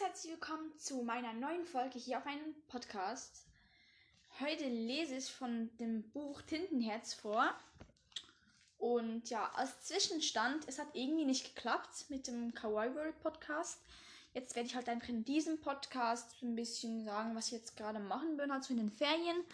[0.00, 3.44] herzlich willkommen zu meiner neuen Folge hier auf einem Podcast.
[4.40, 7.52] Heute lese ich von dem Buch Tintenherz vor.
[8.78, 13.78] Und ja, als Zwischenstand, es hat irgendwie nicht geklappt mit dem Kawaii World Podcast.
[14.32, 17.98] Jetzt werde ich halt einfach in diesem Podcast ein bisschen sagen, was ich jetzt gerade
[17.98, 19.44] machen will, also in den Ferien.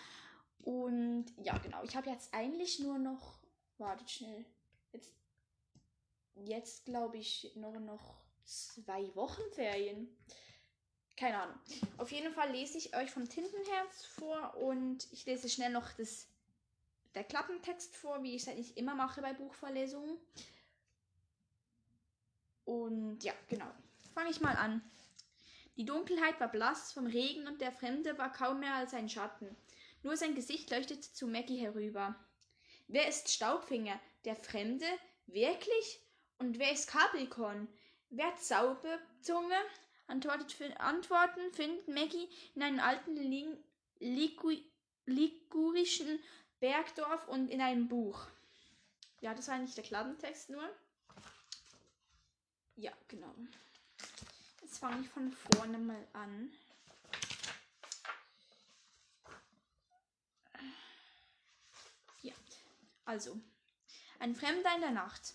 [0.62, 3.40] Und ja, genau, ich habe jetzt eigentlich nur noch,
[3.78, 4.44] wartet schnell,
[4.92, 5.10] jetzt,
[6.36, 10.08] jetzt glaube ich nur noch zwei Wochen Ferien.
[11.16, 11.58] Keine Ahnung.
[11.98, 16.28] Auf jeden Fall lese ich euch vom Tintenherz vor und ich lese schnell noch das,
[17.14, 20.18] der Klappentext vor, wie ich es eigentlich immer mache bei Buchvorlesungen.
[22.64, 23.70] Und ja, genau.
[24.12, 24.82] Fange ich mal an.
[25.76, 29.54] Die Dunkelheit war blass vom Regen und der Fremde war kaum mehr als ein Schatten.
[30.02, 32.14] Nur sein Gesicht leuchtete zu Maggie herüber.
[32.88, 33.98] Wer ist Staubfinger?
[34.24, 34.86] Der Fremde?
[35.26, 36.00] Wirklich?
[36.38, 37.68] Und wer ist Capricorn?
[38.10, 39.56] Wer Zauberzunge?
[40.06, 43.16] Antworten findet Maggie in einem alten
[43.98, 44.56] Ligu,
[45.06, 46.20] ligurischen
[46.60, 48.26] Bergdorf und in einem Buch.
[49.20, 50.68] Ja, das war nicht der Klappentext nur.
[52.76, 53.34] Ja, genau.
[54.62, 56.52] Jetzt fange ich von vorne mal an.
[62.22, 62.34] Ja,
[63.04, 63.40] also.
[64.18, 65.34] Ein Fremder in der Nacht.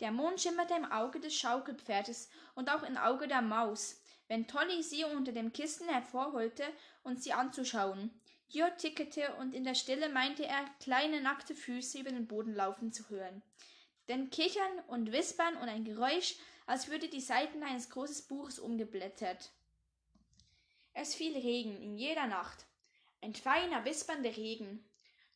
[0.00, 4.82] Der Mond schimmerte im Auge des Schaukelpferdes und auch im Auge der Maus, wenn Tolly
[4.82, 6.64] sie unter dem Kissen hervorholte,
[7.02, 8.10] um sie anzuschauen.
[8.48, 12.92] Gio tickete und in der Stille meinte er, kleine nackte Füße über den Boden laufen
[12.92, 13.42] zu hören.
[14.08, 16.36] Denn Kichern und Wispern und ein Geräusch,
[16.66, 19.50] als würde die Seiten eines großen Buches umgeblättert.
[20.92, 22.66] Es fiel Regen in jeder Nacht.
[23.20, 24.84] Ein feiner, wispernder Regen.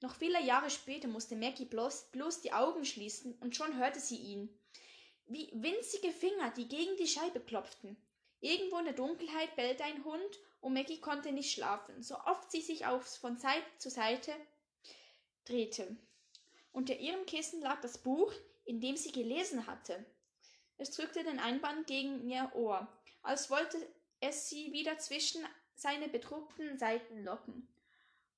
[0.00, 4.16] Noch viele Jahre später musste Maggie bloß, bloß die Augen schließen und schon hörte sie
[4.16, 4.48] ihn.
[5.26, 7.96] Wie winzige Finger, die gegen die Scheibe klopften.
[8.40, 12.62] Irgendwo in der Dunkelheit bellte ein Hund und Maggie konnte nicht schlafen, so oft sie
[12.62, 14.32] sich aufs von Seite zu Seite
[15.44, 15.96] drehte.
[16.72, 18.32] Unter ihrem Kissen lag das Buch,
[18.64, 20.04] in dem sie gelesen hatte.
[20.78, 22.88] Es drückte den Einband gegen ihr Ohr,
[23.22, 23.76] als wollte
[24.20, 25.44] es sie wieder zwischen
[25.74, 27.68] seine bedruckten Seiten locken.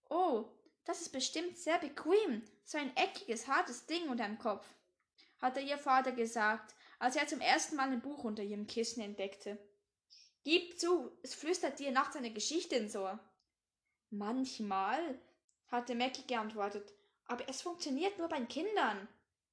[0.08, 0.46] Oh,
[0.84, 4.66] das ist bestimmt sehr bequem, so ein eckiges, hartes Ding unterm Kopf,
[5.40, 9.58] hatte ihr Vater gesagt, als er zum ersten Mal ein Buch unter ihrem Kissen entdeckte.
[10.44, 13.18] Gib zu, es flüstert dir nachts eine Geschichte ins Ohr.
[14.10, 15.18] Manchmal,
[15.68, 16.92] hatte Mackie geantwortet,
[17.26, 19.08] aber es funktioniert nur bei Kindern.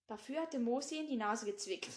[0.08, 1.90] Dafür hatte Mo sie in die Nase gezwickt.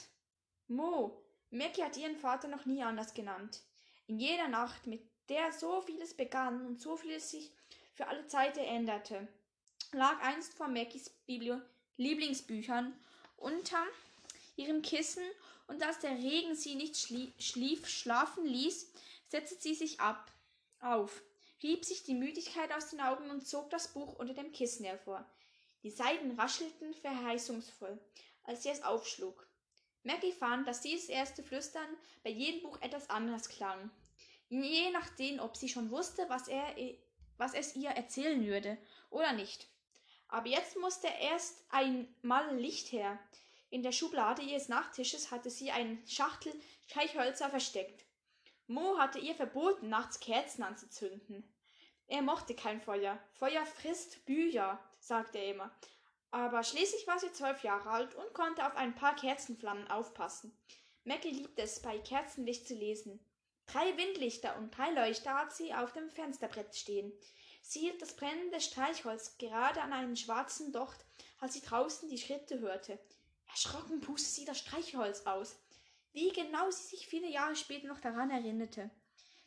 [0.68, 3.62] Mo, Mackie hat ihren Vater noch nie anders genannt.
[4.06, 7.52] In jeder Nacht, mit der so vieles begann und so vieles sich
[7.94, 9.28] für alle Zeiten änderte,
[9.92, 11.10] lag einst vor Mackies
[11.96, 12.98] Lieblingsbüchern
[13.36, 13.84] unter
[14.56, 15.24] ihrem Kissen,
[15.68, 18.92] und als der Regen sie nicht schlief, schlafen ließ,
[19.28, 20.30] setzte sie sich ab,
[20.80, 21.22] auf,
[21.62, 25.24] rieb sich die Müdigkeit aus den Augen und zog das Buch unter dem Kissen hervor.
[25.82, 27.98] Die Seiten raschelten verheißungsvoll,
[28.44, 29.46] als sie es aufschlug.
[30.02, 31.88] Maggie fand, dass dieses erste Flüstern
[32.22, 33.90] bei jedem Buch etwas anders klang.
[34.48, 36.76] Je nachdem, ob sie schon wusste, was er
[37.38, 38.78] was es ihr erzählen würde
[39.10, 39.68] oder nicht.
[40.28, 43.18] Aber jetzt musste erst einmal Licht her.
[43.70, 46.52] In der Schublade ihres Nachttisches hatte sie eine Schachtel
[46.86, 48.04] Streichhölzer versteckt.
[48.66, 51.50] Mo hatte ihr verboten, nachts Kerzen anzuzünden.
[52.06, 53.18] Er mochte kein Feuer.
[53.32, 55.74] Feuer frisst Bücher, sagte er immer.
[56.30, 60.56] Aber schließlich war sie zwölf Jahre alt und konnte auf ein paar Kerzenflammen aufpassen.
[61.04, 63.20] Maggie liebte es, bei Kerzenlicht zu lesen.
[63.72, 67.10] Drei Windlichter und drei Leuchter hat sie auf dem Fensterbrett stehen.
[67.62, 71.06] Sie hielt das brennende Streichholz gerade an einen schwarzen Docht,
[71.38, 72.98] als sie draußen die Schritte hörte.
[73.48, 75.56] Erschrocken pustete sie das Streichholz aus.
[76.12, 78.90] Wie genau sie sich viele Jahre später noch daran erinnerte.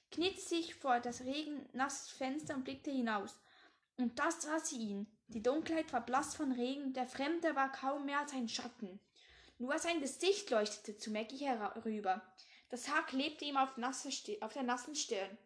[0.10, 3.36] Kniete sich vor das regennasses Fenster und blickte hinaus.
[3.98, 5.08] Und das sah sie ihn.
[5.28, 9.00] Die Dunkelheit war blass von Regen, der Fremde war kaum mehr als ein Schatten.
[9.58, 12.22] Nur sein Gesicht leuchtete zu Maggie herüber.
[12.70, 15.38] Das Haar klebte ihm auf, auf der nassen Stirn.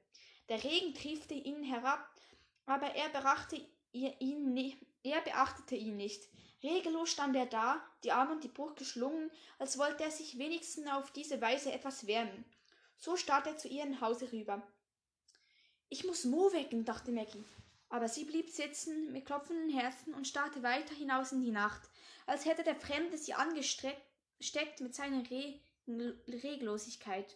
[0.49, 2.09] Der Regen triefte ihn herab,
[2.65, 6.27] aber er, beachtete ihn, er beachtete ihn nicht.
[6.63, 10.87] Regellos stand er da, die Arme und die Brust geschlungen, als wollte er sich wenigstens
[10.87, 12.45] auf diese Weise etwas wärmen.
[12.97, 14.61] So starrte er zu ihrem Hause rüber.
[15.87, 17.45] Ich muss Mo wecken, dachte Maggie.
[17.87, 21.89] Aber sie blieb sitzen mit klopfenden Herzen und starrte weiter hinaus in die Nacht,
[22.27, 23.33] als hätte der Fremde sie
[24.39, 25.59] angesteckt mit seiner Re
[26.27, 27.35] Reglosigkeit.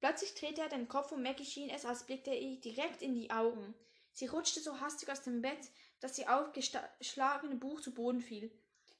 [0.00, 3.14] Plötzlich drehte er den Kopf und Maggie schien es, als blickte er ihr direkt in
[3.14, 3.74] die Augen.
[4.12, 8.52] Sie rutschte so hastig aus dem Bett, dass ihr aufgeschlagene Buch zu Boden fiel.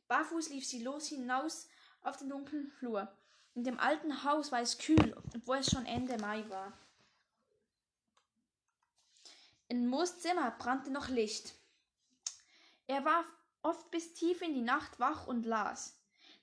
[0.08, 1.68] Barfuß lief sie los hinaus
[2.02, 3.12] auf den dunklen Flur.
[3.54, 6.72] In dem alten Haus war es kühl, obwohl es schon Ende Mai war.
[9.68, 11.54] In Moos Zimmer brannte noch Licht.
[12.86, 13.24] Er war
[13.62, 15.99] oft bis tief in die Nacht wach und las.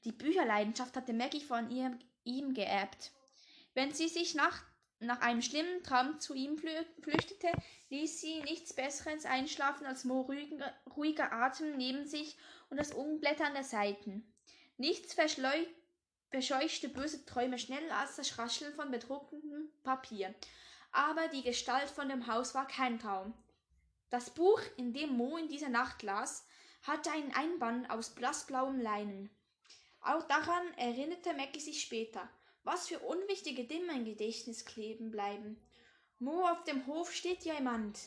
[0.08, 3.12] Die Bücherleidenschaft hatte Maggie von ihr, ihm geerbt.
[3.74, 4.64] Wenn sie sich nach,
[5.00, 7.50] nach einem schlimmen Traum zu ihm flüchtete,
[7.90, 12.38] ließ sie nichts Besseres einschlafen als Mo ruhiger, ruhiger Atem neben sich
[12.70, 14.34] und das Umblättern der Seiten.
[14.78, 20.34] Nichts verscheuchte böse Träume schneller als das Rascheln von bedrucktem Papier.
[20.94, 23.34] Aber die Gestalt von dem Haus war kein Traum.
[24.10, 26.48] Das Buch, in dem Mo in dieser Nacht las,
[26.84, 29.30] hatte einen Einband aus blassblauem Leinen.
[30.08, 32.30] Auch daran erinnerte Maggie sich später.
[32.64, 35.62] Was für unwichtige Dinge im Gedächtnis kleben bleiben.
[36.20, 38.00] Mo, auf dem Hof steht jemand.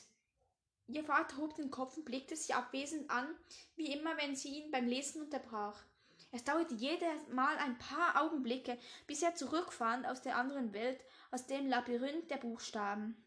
[0.86, 3.28] Ihr Vater hob den Kopf und blickte sie abwesend an,
[3.76, 5.84] wie immer, wenn sie ihn beim Lesen unterbrach.
[6.32, 11.46] Es dauerte jedes Mal ein paar Augenblicke, bis er zurückfand aus der anderen Welt, aus
[11.46, 13.22] dem Labyrinth der Buchstaben.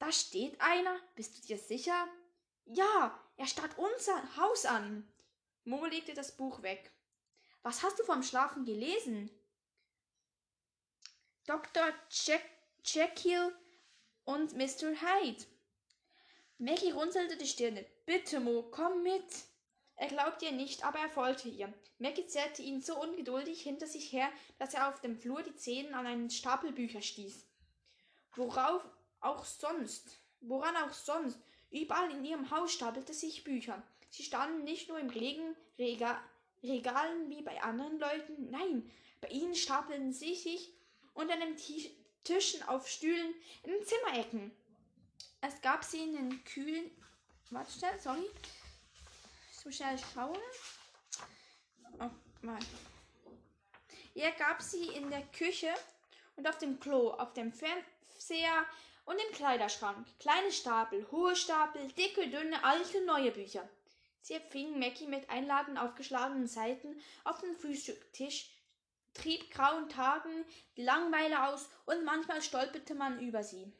[0.00, 2.08] Da steht einer, bist du dir sicher?
[2.64, 5.08] Ja, er starrt unser Haus an.
[5.64, 6.90] Mo legte das Buch weg.
[7.66, 9.28] Was hast du vom Schlafen gelesen?
[11.48, 11.92] Dr.
[12.84, 13.52] Jekyll
[14.24, 14.92] und Mr.
[15.02, 15.44] Hyde.
[16.58, 17.84] Maggie runzelte die Stirne.
[18.04, 19.24] Bitte, Mo, komm mit.
[19.96, 21.74] Er glaubte ihr nicht, aber er folgte ihr.
[21.98, 24.30] Maggie zerrte ihn so ungeduldig hinter sich her,
[24.60, 27.48] dass er auf dem Flur die Zehen an einen Stapel Bücher stieß.
[28.36, 28.84] Worauf
[29.18, 31.40] auch sonst, woran auch sonst,
[31.72, 33.82] überall in ihrem Haus stapelte sich Bücher.
[34.10, 36.22] Sie standen nicht nur im Regen, Rega,
[36.62, 40.72] Regalen wie bei anderen Leuten, nein, bei ihnen stapelten sie sich
[41.14, 41.56] unter den
[42.24, 44.50] Tischen auf Stühlen in den Zimmerecken.
[45.40, 46.90] Es gab sie in den kühlen.
[47.50, 48.28] Warte schnell, sorry
[49.66, 50.38] so schnell schauen.
[51.98, 52.10] Oh,
[52.42, 52.58] mal.
[54.14, 55.74] Er gab sie in der Küche
[56.36, 58.64] und auf dem Klo, auf dem Fernseher
[59.06, 60.06] und im Kleiderschrank.
[60.20, 63.68] Kleine Stapel, hohe Stapel, dicke, dünne, alte, neue Bücher.
[64.26, 68.50] Sie empfing Mackie mit einladend aufgeschlagenen Seiten auf den Frühstückstisch,
[69.14, 70.44] trieb grauen Tagen
[70.76, 73.72] die Langweile aus und manchmal stolperte man über sie.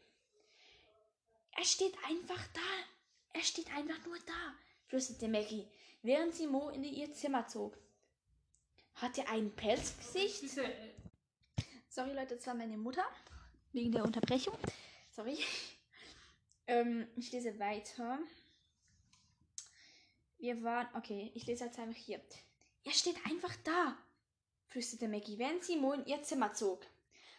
[1.50, 2.60] Er steht einfach da.
[3.32, 4.54] Er steht einfach nur da
[4.86, 5.66] flüsterte Maggie,
[6.02, 7.76] während sie Mo in ihr Zimmer zog.
[8.94, 10.44] Hat er ein Pelzgesicht?
[11.88, 13.04] Sorry, Leute, das war meine Mutter.
[13.72, 14.56] Wegen der Unterbrechung.
[15.10, 15.38] Sorry.
[16.68, 18.20] Ähm, ich lese weiter.
[20.38, 20.88] Wir waren.
[20.94, 22.20] Okay, ich lese jetzt einfach hier.
[22.84, 23.96] Er steht einfach da,
[24.68, 26.86] flüsterte Maggie, während sie Mo in ihr Zimmer zog.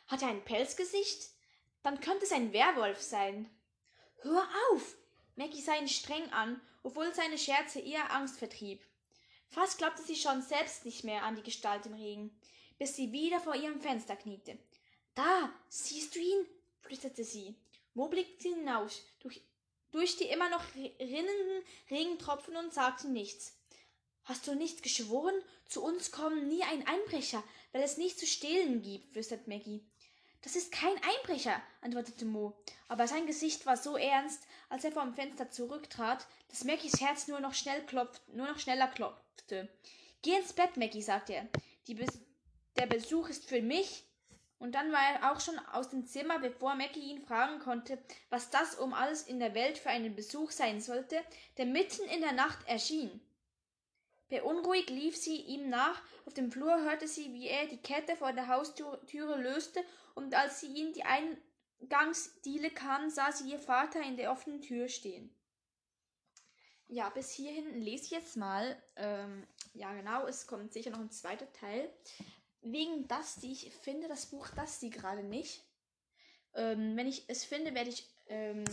[0.08, 1.30] Hat er ein Pelzgesicht?
[1.84, 3.50] Dann könnte es ein Werwolf sein.
[4.22, 4.98] Hör auf!
[5.36, 8.82] Maggie sah ihn streng an obwohl seine Scherze eher Angst vertrieb.
[9.50, 12.40] Fast glaubte sie schon selbst nicht mehr an die Gestalt im Regen,
[12.80, 14.58] bis sie wieder vor ihrem Fenster kniete.
[15.14, 16.46] Da, siehst du ihn?
[16.80, 17.56] flüsterte sie.
[17.94, 19.42] Mo blickte hinaus, durch,
[19.92, 23.58] durch die immer noch rinnenden Regentropfen und sagte nichts.
[24.24, 25.36] Hast du nicht geschworen,
[25.66, 29.86] zu uns kommen nie ein Einbrecher, weil es nichts zu stehlen gibt, flüsterte Maggie.
[30.42, 32.58] Das ist kein Einbrecher, antwortete Mo,
[32.88, 37.40] aber sein Gesicht war so ernst, als er vom Fenster zurücktrat, dass Mackies Herz nur
[37.40, 39.70] noch schnell klopft, nur noch schneller klopfte.
[40.22, 41.48] Geh ins Bett, Mackie, sagte er.
[41.88, 42.20] Bes
[42.78, 44.04] der Besuch ist für mich.
[44.60, 48.50] Und dann war er auch schon aus dem Zimmer, bevor Mackie ihn fragen konnte, was
[48.50, 51.22] das um alles in der Welt für einen Besuch sein sollte,
[51.58, 53.22] der mitten in der Nacht erschien.
[54.30, 56.02] Beunruhigt lief sie ihm nach.
[56.26, 59.84] Auf dem Flur hörte sie, wie er die Kette vor der Haustüre löste,
[60.16, 64.90] und als sie in die Eingangsdiele kam, sah sie ihr Vater in der offenen Tür
[64.90, 65.34] stehen.
[66.88, 68.82] Ja, bis hierhin lese ich jetzt mal.
[68.96, 71.90] Ähm, ja, genau, es kommt sicher noch ein zweiter Teil.
[72.62, 75.64] Wegen Dusty, ich finde das Buch Dusty gerade nicht.
[76.56, 78.66] Ähm, wenn ich es finde, werde ich ähm,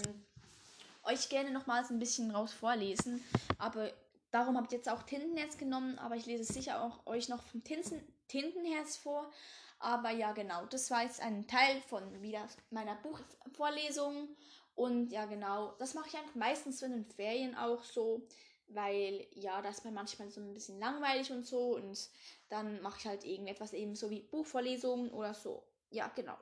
[1.05, 3.23] euch gerne nochmals ein bisschen raus vorlesen.
[3.59, 3.93] Aber
[4.35, 7.63] Darum habe ich jetzt auch Tintenherz genommen, aber ich lese sicher auch euch noch vom
[7.63, 9.31] Tinten, Tintenherz vor.
[9.79, 14.29] Aber ja, genau, das war jetzt ein Teil von wieder meiner Buchvorlesung.
[14.75, 18.27] Und ja, genau, das mache ich einfach meistens in den Ferien auch so,
[18.69, 21.77] weil ja, das ist mir manchmal so ein bisschen langweilig und so.
[21.77, 22.09] Und
[22.49, 25.65] dann mache ich halt irgendetwas eben so wie Buchvorlesungen oder so.
[25.91, 26.37] Ja, genau.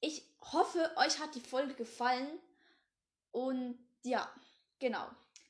[0.00, 2.38] Ich hoffe, euch hat die Folge gefallen.
[3.32, 4.30] Und ja,
[4.78, 5.06] genau.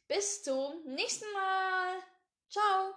[0.09, 2.03] Bis zum nächsten Mal.
[2.49, 2.95] Ciao.